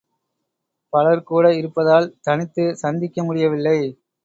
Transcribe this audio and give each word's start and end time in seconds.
பலர் 0.93 1.21
கூட 1.23 1.55
இருப்பதால் 1.55 2.07
தனித்துச் 2.21 2.73
சந்திக்க 2.75 3.23
முடியவில்லை. 3.23 3.77